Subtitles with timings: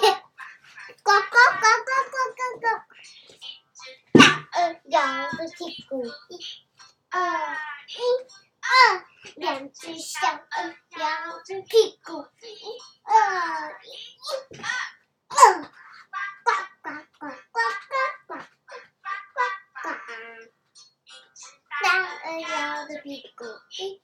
[0.00, 2.64] 呱呱呱呱呱呱呱。
[4.12, 4.20] 大
[4.52, 4.96] 鹅摇
[5.30, 6.30] 着屁股，一、
[7.10, 7.18] 二、
[7.88, 7.96] 一、
[8.60, 8.70] 二，
[9.36, 10.38] 两只小鹅
[10.98, 12.44] 摇着屁股，一、
[13.04, 14.64] 二、一、一、二，
[15.28, 15.36] 呱
[16.44, 16.48] 呱
[16.82, 16.86] 呱
[17.18, 17.22] 呱
[17.52, 17.60] 呱
[18.26, 18.36] 呱呱
[19.34, 19.38] 呱
[19.82, 19.84] 呱。
[21.82, 23.06] 大鹅摇着屁
[23.36, 23.44] 股，
[23.78, 24.01] 一、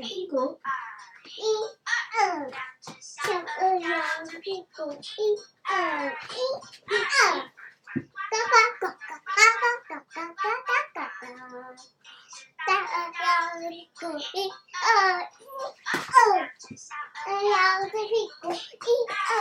[0.00, 0.60] 屁股，
[1.24, 1.42] 一
[2.20, 2.50] 二，
[3.00, 5.04] 小鹅摇着屁股，一
[5.62, 5.72] 二
[6.06, 6.12] 一
[7.22, 7.40] 二，
[7.94, 8.92] 呱呱呱呱
[9.24, 10.42] 呱呱呱呱呱
[10.94, 10.98] 呱！
[12.66, 13.24] 大鹅摇
[13.60, 14.50] 着屁股，一
[14.82, 14.86] 二
[15.22, 15.22] 一
[15.92, 16.18] 二，
[17.26, 18.54] 鹅摇着屁股，一
[19.30, 19.32] 二，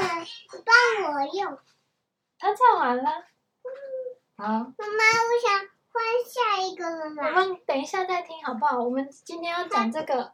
[0.66, 0.72] 帮
[1.14, 1.40] 我用。
[2.38, 3.04] 他唱完了，
[4.38, 4.44] 好。
[4.44, 5.48] 妈妈，我想
[5.94, 5.96] 换
[6.26, 7.22] 下一个了啦。
[7.28, 8.80] 我们等一下再听好不好？
[8.80, 10.34] 我们今天要讲这个，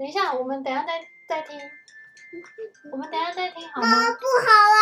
[0.00, 1.60] 等一下，我们等一下再再听，
[2.90, 3.86] 我们等一下再听好吗？
[3.86, 4.80] 妈，不好啊。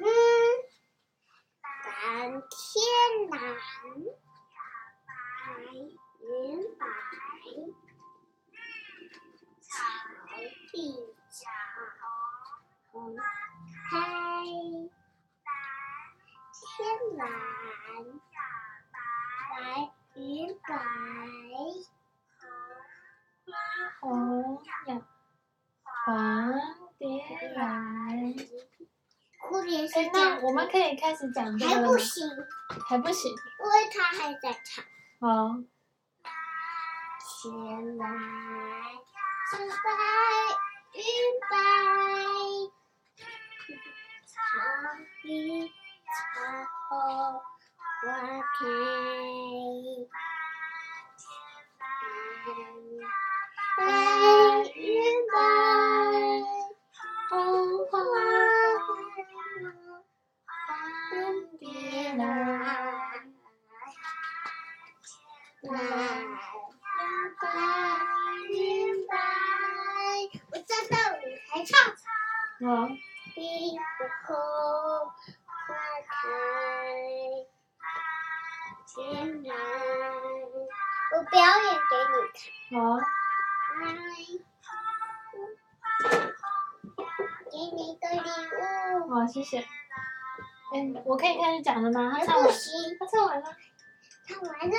[0.00, 0.04] 嗯，
[1.62, 3.40] 蓝天蓝，
[5.06, 5.12] 白
[6.18, 6.84] 云白，
[9.62, 9.70] 草
[10.72, 10.74] 地
[11.30, 11.38] 上
[12.90, 13.14] 红
[13.88, 13.94] 开。
[16.52, 17.22] 天蓝，
[19.48, 20.68] 白云白，
[24.00, 25.00] 红呀，
[25.82, 26.52] 黄
[26.98, 27.06] 蝶
[27.54, 27.62] 来。
[29.48, 30.40] 蝴蝶是这样。
[30.40, 32.26] 那我们可以开始讲这个还不行，
[32.88, 33.36] 还不行，因
[33.70, 34.84] 为他还在唱。
[35.20, 35.56] 好。
[37.42, 38.06] 天蓝
[39.50, 39.84] 是白
[40.94, 41.00] 云
[41.50, 41.52] 白，
[44.26, 44.32] 草
[45.22, 45.24] 地。
[46.12, 46.18] 茶
[46.88, 46.90] 后
[48.02, 48.04] 花
[48.42, 48.58] 开，
[72.60, 72.66] 唱。
[74.26, 74.34] 好。
[75.66, 75.74] 花
[76.10, 76.20] 开，
[78.86, 79.56] 天蓝，
[81.12, 82.78] 我表演给你看。
[82.82, 83.00] 好。
[83.80, 83.82] 来，
[87.50, 89.08] 给你个礼物。
[89.08, 89.64] 好，谢谢。
[90.74, 92.12] 嗯，我可以开始讲了吗？
[92.12, 92.46] 他唱完。
[92.98, 93.56] 他唱完了。
[94.26, 94.76] 唱完了。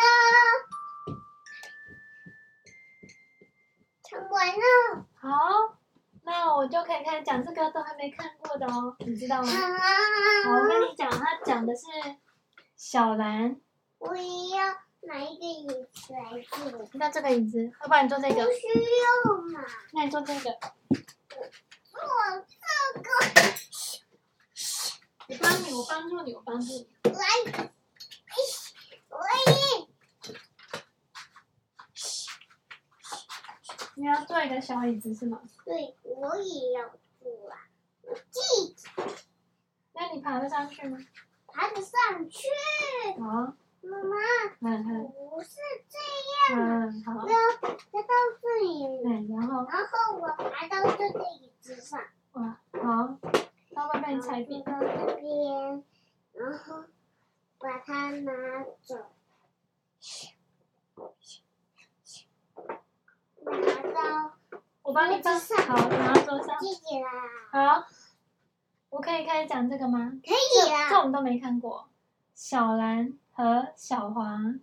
[4.03, 4.61] 唱完了。
[5.19, 5.80] 好。
[6.31, 9.49] 那我就可以开始讲这个都还没看过的哦，你知道吗？
[9.51, 11.81] 好，我跟你讲，他讲的是
[12.77, 13.59] 小兰。
[13.97, 16.87] 我也要买一个椅子来坐。
[16.93, 18.45] 那这个椅子，要不然你坐这个。
[18.45, 19.65] 不需要嘛。
[19.91, 20.39] 那你坐这个。
[20.39, 20.49] 坐
[22.47, 22.55] 这
[23.01, 23.09] 个。
[25.27, 26.87] 我帮你，我帮助你，我帮助你。
[27.03, 27.11] 来，
[29.09, 29.17] 我
[29.51, 29.80] 也。
[33.96, 35.41] 你要坐一个小椅子是吗？
[35.66, 37.68] 对，我也要坐啊！
[38.03, 38.90] 我记住。
[39.94, 40.97] 那你爬得上去吗？
[41.47, 42.47] 爬得上去。
[43.19, 43.53] 好。
[43.81, 44.16] 妈妈。
[44.59, 45.13] 嗯嗯。
[45.29, 45.57] 不是
[45.90, 46.59] 这样。
[46.90, 47.28] 嗯，好。
[47.28, 49.02] 要爬到这里。
[49.03, 49.66] 对，然后。
[49.66, 52.00] 然后我爬到这个椅子上。
[52.34, 53.19] 哇，好。
[53.73, 54.63] 它会被你踩扁。
[54.63, 55.84] 到这边，
[56.34, 56.85] 然后
[57.59, 58.12] 把它。
[58.12, 58.31] 拿
[63.94, 64.34] 到，
[64.84, 65.58] 我帮你放上。
[65.71, 66.59] 好，拿到桌上。
[66.59, 67.09] 谢谢啦。
[67.49, 67.87] 好，
[68.89, 70.19] 我可以开始讲这个吗？
[70.21, 70.89] 可以啦。
[70.89, 71.87] 这我们都没看过。
[72.35, 74.59] 小蓝和小黄，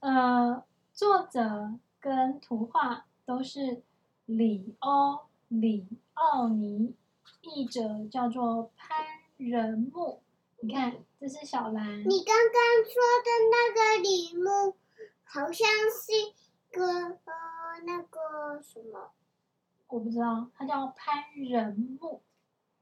[0.00, 3.84] 呃，作者跟图画都是
[4.26, 6.96] 里欧里奥尼，
[7.42, 9.06] 译者叫做潘
[9.36, 10.24] 仁木。
[10.60, 12.00] 你看，这是小蓝。
[12.00, 14.74] 你刚刚说的那个李木，
[15.22, 16.34] 好像是。
[16.74, 19.10] 个呃，那个什么，
[19.92, 22.22] 我不知道，他叫潘仁木。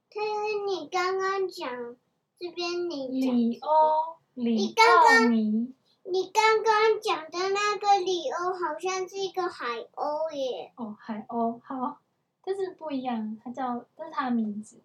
[0.08, 0.20] 他
[0.64, 1.96] 你刚刚讲
[2.38, 5.74] 这边你里欧里你刚刚你
[6.04, 9.66] 你刚刚讲的那个里欧好像是一个海
[9.96, 10.72] 鸥耶。
[10.76, 11.98] 哦，海鸥好，
[12.44, 14.80] 但是不一样，它叫这是它的名字。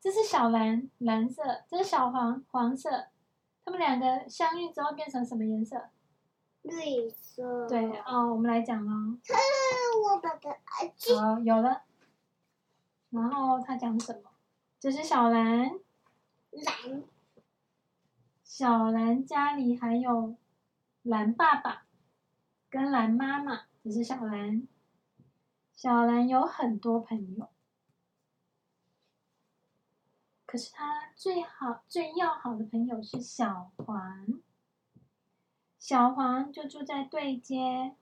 [0.00, 3.08] 这是小蓝蓝色，这是小黄黄色，
[3.64, 5.88] 它们两个相遇之后变成什么颜色？
[6.66, 7.68] 绿色。
[7.68, 9.16] 对哦，我们来讲喽。
[10.04, 10.50] 我把它。
[10.64, 11.82] 好，有了。
[13.10, 14.30] 然后他讲什么？
[14.78, 15.70] 这是小蓝。
[16.50, 17.04] 蓝。
[18.42, 20.36] 小兰家里还有
[21.02, 21.86] 蓝爸爸
[22.70, 24.66] 跟蓝妈妈，这是小兰。
[25.74, 27.50] 小兰有很多朋友，
[30.46, 34.40] 可是他最好、最要好的朋友是小黄。
[35.86, 37.94] 小黄就住在对街。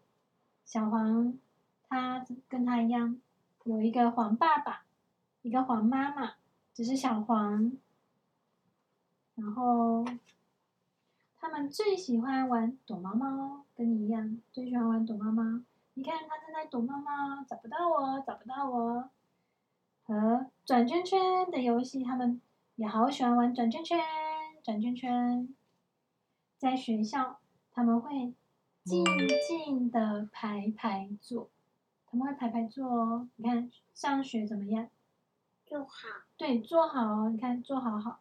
[0.64, 1.38] 小黄
[1.86, 3.20] 他跟他一样，
[3.64, 4.86] 有一个黄爸爸，
[5.42, 6.36] 一个黄妈妈，
[6.72, 7.76] 只是小黄。
[9.34, 10.02] 然后。
[11.36, 15.60] 他们最喜欢玩躲猫猫，跟你一样，最喜欢玩躲猫猫。
[15.92, 19.10] 你看，他正在躲猫猫，找不到我，找不到我。
[20.06, 22.40] 和转圈圈的游戏，他们
[22.76, 24.00] 也好喜欢玩转圈圈，
[24.62, 25.54] 转圈圈。
[26.56, 27.38] 在学校，
[27.74, 28.32] 他们会
[28.84, 29.04] 静
[29.46, 31.50] 静的排排坐，
[32.06, 33.28] 他们会排排坐哦。
[33.36, 34.88] 你看，上学怎么样？
[35.66, 36.08] 坐好。
[36.38, 37.28] 对，坐好哦。
[37.28, 38.20] 你看，坐好好。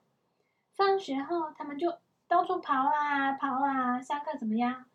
[0.76, 2.00] 放学后，他们就。
[2.26, 4.86] 到处跑啊跑啊，下课怎么样？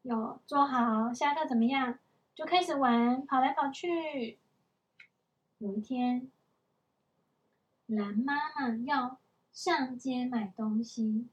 [0.00, 1.98] 有坐好，下课怎么样？
[2.34, 4.38] 就开始玩，跑来跑去。
[5.58, 6.30] 有一天，
[7.84, 9.18] 蓝妈妈要
[9.52, 11.28] 上街买东西，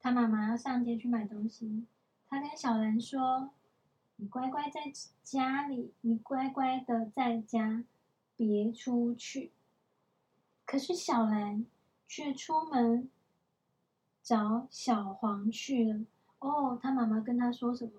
[0.00, 1.84] 她妈妈要上街去买东西，
[2.28, 3.50] 她跟小兰说
[4.16, 4.92] ：“你乖乖在
[5.22, 7.84] 家里，你乖乖的在家，
[8.36, 9.52] 别出去。”
[10.66, 11.66] 可是小兰
[12.06, 13.10] 却出门。
[14.20, 16.00] 找小黄去了
[16.40, 17.92] 哦，他妈妈跟他说什么？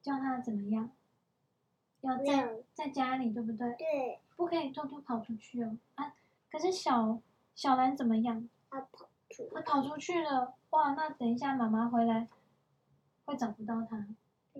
[0.00, 0.90] 叫他怎么样？
[2.00, 3.74] 要在在家里，对不对？
[3.74, 4.18] 对。
[4.34, 5.76] 不可以偷偷跑出去哦。
[5.96, 6.14] 啊，
[6.50, 7.20] 可是小
[7.54, 8.48] 小兰怎么样？
[8.70, 10.54] 他跑出，他跑出去了。
[10.70, 12.26] 哇，那等一下妈妈回来
[13.30, 14.08] 会找不到他，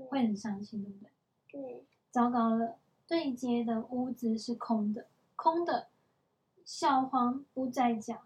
[0.08, 1.10] 会很伤心，对不对？
[1.50, 1.84] 对。
[2.12, 2.76] 糟糕了，
[3.08, 5.88] 对接的屋子是空的，空的。
[6.64, 8.22] 小黄不在家。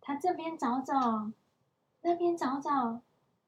[0.00, 1.30] 他这边找找，
[2.02, 3.02] 那边找找，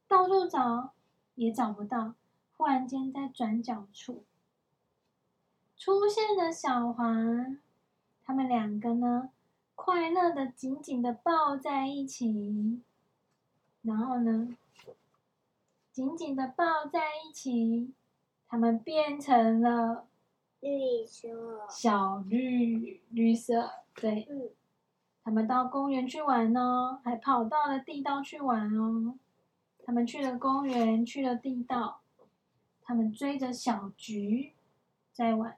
[0.06, 0.93] 到处找
[1.34, 2.14] 也找不到。
[2.56, 4.23] 忽然间，在转角处
[5.76, 7.58] 出现了小黄，
[8.25, 9.31] 他们两个呢，
[9.75, 12.81] 快乐的紧紧的抱在一起，
[13.82, 14.56] 然后呢，
[15.92, 17.92] 紧紧的抱在一起，
[18.48, 20.08] 他们变成了
[20.60, 24.26] 绿色，小绿绿色，对。
[24.28, 24.50] 嗯
[25.24, 29.14] 他们到公园去玩哦，还跑到了地道去玩哦。
[29.84, 32.00] 他们去了公园，去了地道，
[32.82, 34.52] 他们追着小菊
[35.12, 35.56] 在玩。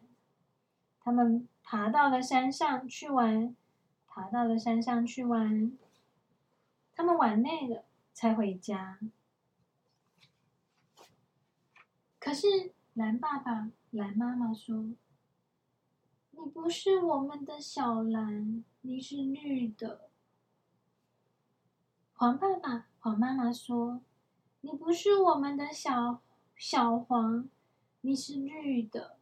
[1.01, 3.57] 他们爬到了山上去玩，
[4.07, 5.73] 爬到了山上去玩。
[6.95, 8.99] 他们玩累了才回家。
[12.25, 14.95] 可是蓝爸爸、蓝妈妈说
[16.33, 20.09] ：“你不是我们的小蓝。”你是绿的，
[22.15, 24.01] 黄爸爸、黄妈妈说
[24.63, 26.23] ：“你不是我们的小
[26.57, 27.47] 小黄，
[28.01, 29.19] 你是绿的。”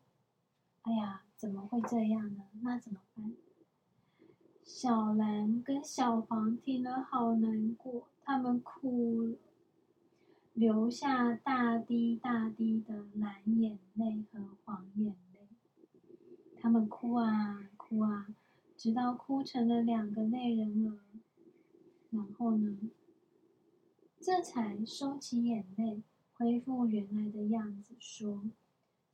[0.82, 2.44] 哎呀，怎么会这样呢？
[2.60, 3.34] 那怎么办？
[4.62, 9.36] 小蓝跟小黄听了好难过，他们哭了，
[10.54, 15.48] 流下大滴大滴的蓝眼泪和黄眼泪。
[16.60, 18.28] 他们哭啊哭啊。
[18.74, 20.98] 直到哭成了两个泪人儿，
[22.10, 22.76] 然后呢，
[24.18, 26.02] 这才收起眼泪，
[26.34, 28.42] 恢复原来的样子，说：“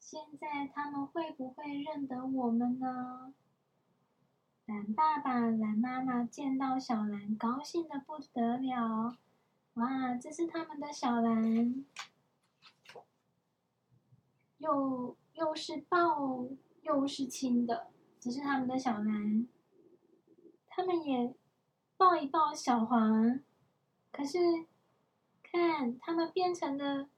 [0.00, 3.34] 现在他们会不会认得我们呢？”
[4.64, 9.18] 蓝爸爸、蓝妈妈见到小蓝，高兴得不得了。
[9.78, 11.84] 哇，这是他们的小蓝，
[14.58, 16.48] 又又是抱
[16.82, 17.86] 又是亲的，
[18.18, 19.46] 这是他们的小蓝。
[20.68, 21.32] 他们也
[21.96, 23.38] 抱一抱小黄，
[24.10, 24.38] 可是
[25.44, 27.08] 看他们变成了，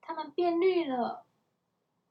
[0.00, 1.24] 他们变绿了。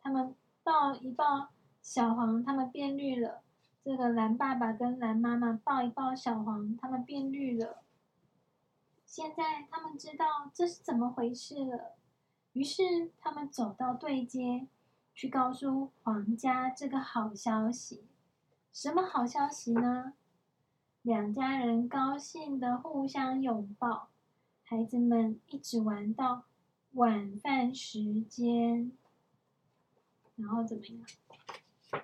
[0.02, 1.50] 他们抱一抱
[1.82, 3.44] 小黄，他们变绿了。
[3.84, 7.84] 这个蓝爸爸跟蓝妈妈抱一抱小黄，他们变绿了。
[9.12, 11.98] 现在他们知道这是怎么回事了，
[12.54, 14.68] 于是他们走到对街，
[15.14, 18.06] 去告诉皇家这个好消息。
[18.72, 20.14] 什么好消息呢？
[21.02, 24.08] 两家人高兴的互相拥抱，
[24.64, 26.46] 孩子们一直玩到
[26.94, 28.94] 晚饭时间，
[30.38, 32.04] 然后怎么样？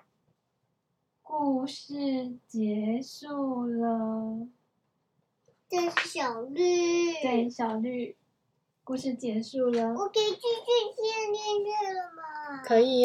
[1.22, 4.46] 故事结束了。
[5.68, 7.12] 这是小绿。
[7.22, 8.16] 对，小绿。
[8.84, 9.92] 故事结束了。
[9.92, 12.62] 我可以继续念念了吗？
[12.64, 12.96] 可以呀。